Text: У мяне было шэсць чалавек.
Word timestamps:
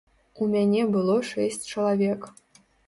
У 0.43 0.47
мяне 0.53 0.81
было 0.95 1.19
шэсць 1.31 1.63
чалавек. 1.73 2.21